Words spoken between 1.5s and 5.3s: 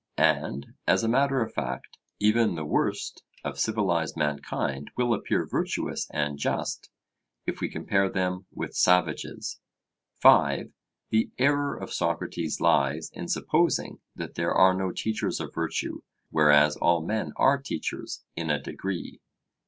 fact, even the worst of civilized mankind will